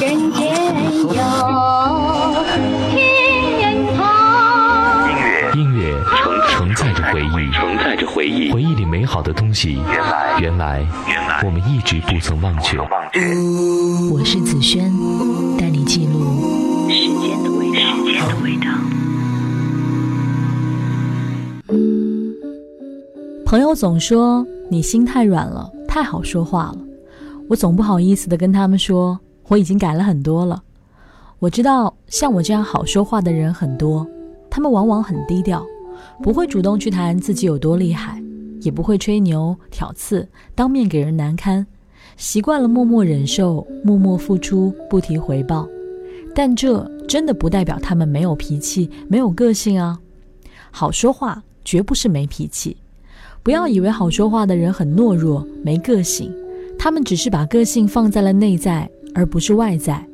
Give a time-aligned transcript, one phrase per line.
[0.00, 0.42] 人间
[1.04, 1.14] 有
[2.90, 2.96] 天
[3.96, 3.98] 堂。
[5.14, 5.94] 音乐音乐
[6.48, 12.76] 承承载着回忆，承载着回忆，回忆里美好的东西，原来原来原来我们一直不曾忘却。
[12.78, 13.20] 忘却。
[14.12, 14.92] 我是子轩，
[15.56, 17.78] 带你记录时间的味道。
[17.78, 18.66] 时间的味道。
[23.46, 26.78] 朋友总说你心太软了，太好说话了。
[27.48, 30.62] 我总不好意思的跟他们说，我已经改了很多了。
[31.38, 34.06] 我知道像我这样好说话的人很多，
[34.50, 35.64] 他们往往很低调，
[36.22, 38.22] 不会主动去谈自己有多厉害，
[38.60, 41.66] 也不会吹牛挑刺，当面给人难堪，
[42.18, 45.66] 习惯了默默忍受，默默付出，不提回报。
[46.34, 49.98] 但这真的不代表他们没有脾气、没有个性啊。
[50.70, 52.76] 好说话绝不是没脾气。
[53.42, 56.30] 不要以为好说话的人很懦弱、没个性，
[56.78, 60.06] 他们只是把个性放在了内在，而不是外在。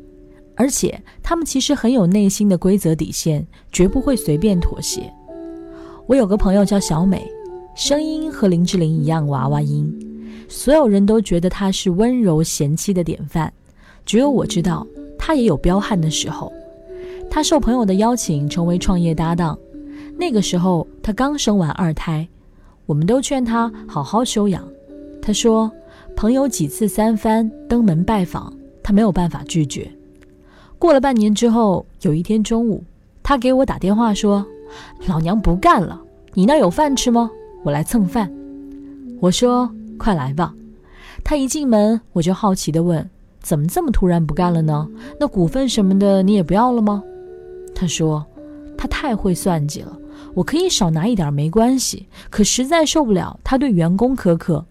[0.56, 5.12] 而且他们其实很有内心的规则底线，绝不会随便妥协。
[6.06, 7.28] 我有个朋友叫小美，
[7.74, 9.92] 声音和林志玲一样娃娃音，
[10.48, 13.52] 所有人都觉得她是温柔贤妻的典范，
[14.06, 14.86] 只有我知道
[15.18, 16.52] 她也有彪悍的时候。
[17.28, 19.58] 她受朋友的邀请成为创业搭档，
[20.16, 22.26] 那个时候她刚生完二胎。
[22.86, 24.62] 我们都劝她好好休养。
[25.20, 25.68] 她说，
[26.24, 28.50] 朋友几次三番登门拜访，
[28.82, 29.92] 他没有办法拒绝。
[30.78, 32.82] 过了半年之后，有一天中午，
[33.22, 34.42] 他给我打电话说
[35.06, 36.00] ：“老娘不干了，
[36.32, 37.30] 你那有饭吃吗？
[37.62, 38.32] 我来蹭饭。”
[39.20, 40.54] 我说：“快来吧。”
[41.22, 43.06] 他一进门，我就好奇地问
[43.42, 44.88] ：“怎么这么突然不干了呢？
[45.20, 47.02] 那股份什么的你也不要了吗？”
[47.76, 48.24] 他说
[48.78, 49.98] ：“他太会算计了。”
[50.32, 54.64] 我可以少拿一点没关系，可实在受不了他对员工苛刻，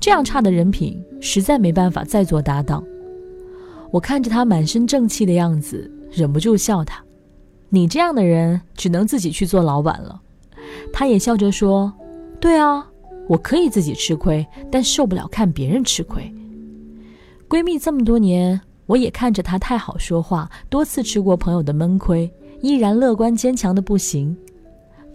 [0.00, 2.84] 这样差的人品，实在没办法再做搭档。
[3.90, 7.02] 我看着他满身正气的样子，忍不住笑他
[7.70, 10.20] ：“你这样的人，只能自己去做老板了。”
[10.92, 11.92] 他也笑着说
[12.38, 12.86] ：“对啊，
[13.26, 16.32] 我可以自己吃亏，但受不了看别人吃亏。”
[17.48, 22.30] 闺蜜这么多年，我也看着她太好说话，多次吃过朋友的闷亏，
[22.60, 24.36] 依然乐观坚强的不行。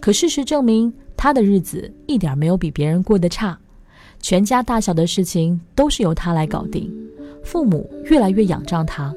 [0.00, 3.58] 可事实证明，他的日子一点没有比别人过得差，
[4.24, 6.90] 全家大小的事情都是由他来搞定，
[7.42, 9.14] 父母越来越仰仗他。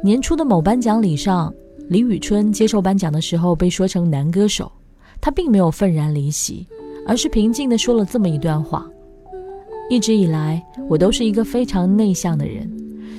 [0.00, 1.52] 年初的某颁奖礼上，
[1.88, 4.70] 李宇春接受颁奖的时候被说成男歌手，
[5.20, 6.64] 他并没有愤然离席，
[7.04, 8.88] 而是平静地说了这么一段话：
[9.90, 12.70] 一直以来，我都是一个非常内向的人，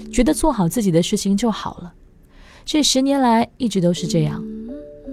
[0.10, 1.94] 觉得做好自己的事情就好了，
[2.64, 4.42] 这十年来一直都是这样，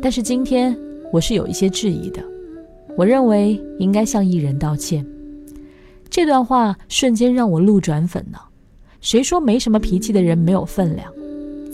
[0.01, 0.73] 但是今天。
[1.13, 2.21] 我是有一些质疑的，
[2.97, 5.05] 我认为应该向艺人道歉。
[6.15, 8.39] 这段话瞬间让我路转粉呢。
[9.01, 11.13] 谁说没什么脾气的人没有分量？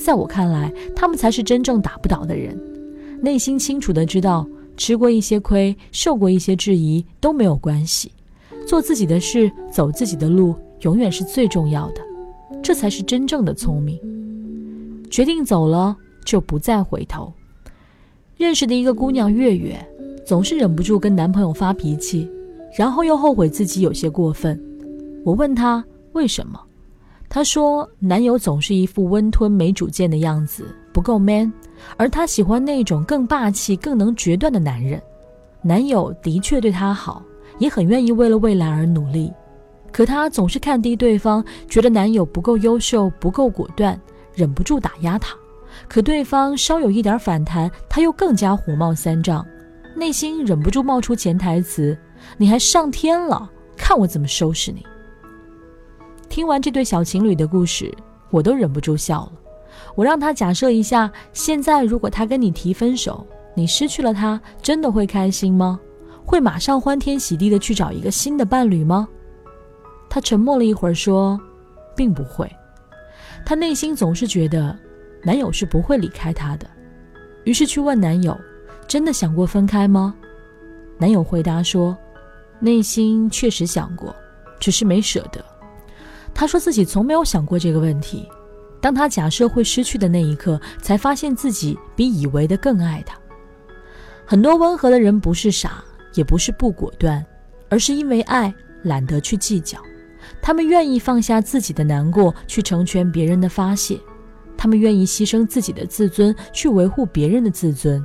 [0.03, 2.59] 在我看来，他们才是真正打不倒的人。
[3.21, 8.13] 内心清楚的知道，吃过一些亏，受过一些质疑都没有关系。
[8.67, 12.01] 做自己的事，走自己的路，永远是最重要的。
[12.63, 14.01] 这才是真正的聪明。
[15.11, 17.31] 决定走了，就不再回头。
[18.39, 19.79] 认识的一个姑娘月月，
[20.25, 22.27] 总是忍不住跟男朋友发脾气，
[22.77, 24.61] 然后又后悔自己有些过分。
[25.25, 26.61] 我问她为什么，
[27.29, 31.53] 她说男友总是一副温吞没主见的样子，不够 man，
[31.97, 35.01] 而她喜欢那种更霸气、更能决断的男人。
[35.63, 37.23] 男友的确对她好，
[37.59, 39.31] 也很愿意为了未来而努力，
[39.93, 44.01] 可她总是看低对方，觉得男友不够优秀、不够果断，
[44.35, 45.37] 忍不住打压他。
[45.87, 49.47] 可对方稍有一点反弹，他又更加火冒三丈，
[49.95, 51.97] 内心忍不住冒出潜台词
[52.37, 54.85] ：“你还上天了，看我怎么收拾你。”
[56.29, 57.93] 听完这对小情侣的故事，
[58.31, 59.33] 我都忍不住笑了。
[59.95, 65.81] 我让他假设一下，现在如果他跟你提分手，你失去了他，真的会开心吗？
[66.25, 69.09] 会马上欢天喜地的去找一个新的伴侣吗？
[70.09, 71.41] 他沉默了一会儿，说
[71.97, 72.51] ：“并不会。”
[73.45, 74.79] 他内心总是觉得。
[75.23, 76.67] 男友是不会离开他的，
[77.45, 78.35] 于是去问男友
[78.89, 80.15] ：“真的想过分开吗？”
[80.97, 81.95] 男友回答说
[82.61, 84.15] ：“内心确实想过，
[84.59, 85.45] 只是没舍得。”
[86.33, 88.29] 他说自己从没有想过这个问题。
[88.81, 93.19] 当他假设会失去的那一刻，才发现自己比以为的更爱他。
[94.25, 95.85] 很多温和的人不是傻，
[96.15, 97.23] 也不是不果断，
[97.69, 98.55] 而是因为爱
[98.85, 99.79] 懒得去计较。
[100.41, 104.01] 他们愿意放下自己的难过，去成全别人的发泄。
[104.57, 108.05] 他们愿意牺牲自己的自尊去维护别人的自尊，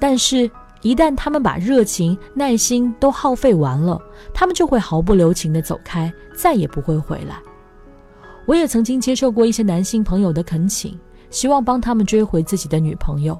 [0.00, 0.50] 但是，
[0.82, 4.00] 一旦他们把热情、耐心都耗费完了，
[4.32, 7.36] 他们就会毫不留情地走开，再也不会回来。
[8.46, 10.98] 我也曾经接受过一些男性朋友的恳请，
[11.30, 13.38] 希望帮他们追回自己的女朋友。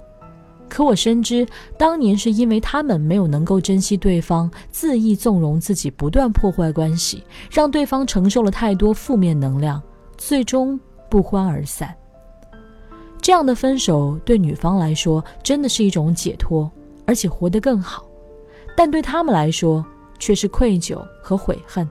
[0.68, 1.46] 可我深知，
[1.78, 9.82] 当年是因为他们没有能够珍惜对方，恣意纵容自己，不断破坏关系，让对方承受了太多负面能量，
[10.18, 11.94] 最终不欢而散。
[13.22, 16.70] 这样的分手对女方来说真的是一种解脱，
[17.08, 18.02] 而且活得更好；
[18.76, 19.82] 但对他们来说
[20.18, 21.88] 却是愧疚和悔恨。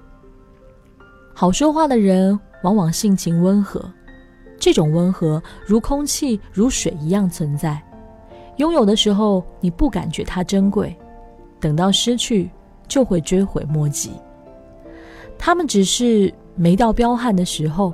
[1.33, 3.83] 好说话的人往往性情温和，
[4.59, 7.81] 这种温和如空气、如水一样存在。
[8.57, 10.95] 拥有的时候你不感觉它珍贵，
[11.59, 12.47] 等到失去
[12.87, 14.11] 就会追悔莫及。
[15.35, 17.91] 他们只是没到彪悍的时候。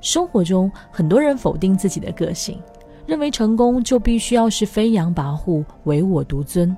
[0.00, 2.60] 生活中，很多人否定自己的个性，
[3.06, 6.76] 认为成功就必须要是飞扬跋扈、唯我独尊。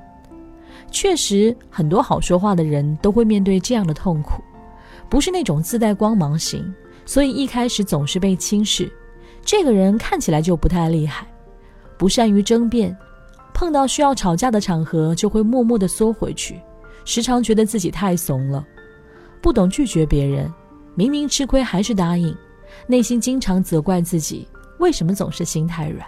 [0.91, 4.43] 确实，很多好说话的人都会面对这样的痛苦，
[5.09, 6.73] 不是那种自带光芒型，
[7.05, 8.91] 所以一开始总是被轻视。
[9.43, 11.27] 这个人看起来就不太厉害，
[11.97, 12.97] 不善于争辩，
[13.55, 16.61] 碰到需要吵架的场合就会默默地缩回去，
[17.05, 18.65] 时常觉得自己太怂了，
[19.41, 20.53] 不懂拒绝别人，
[20.95, 22.35] 明明吃亏还是答应。
[22.87, 24.47] 内心经常责怪自己
[24.79, 26.07] 为什么总是心太软，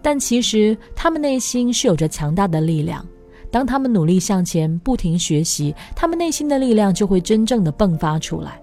[0.00, 3.04] 但其实他们内心是有着强大的力量。
[3.50, 8.60] 当他们努力向前，不停学习，他们内心的力量就会真正的迸发出来。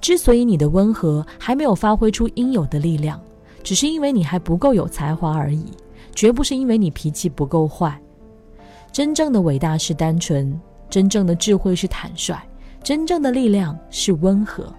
[0.00, 3.20] 之所以你的温和还没有发挥出应有的力量，
[3.62, 5.64] 只是因为你还不够有才华而已，
[6.14, 8.00] 绝不是因为你脾气不够坏。
[8.92, 12.38] 真正的伟大是单纯，真正的智慧是坦率，
[12.82, 14.72] 真正的力量是温和。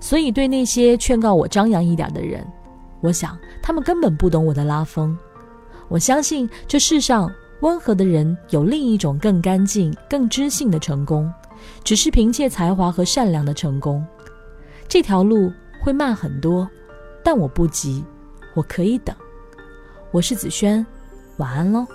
[0.00, 2.46] 所以，对那些劝告我张扬一点的人，
[3.00, 5.16] 我想他们根本不懂我的拉风。
[5.88, 7.30] 我相信这世上
[7.60, 11.32] 温和的人有另一种更干净、更知性的成功，
[11.82, 14.04] 只是凭借才华和善良的成功。
[14.88, 15.52] 这条路
[15.82, 16.68] 会慢很多，
[17.24, 18.04] 但我不急，
[18.54, 19.14] 我可以等。
[20.10, 20.84] 我是子轩，
[21.38, 21.86] 晚安喽。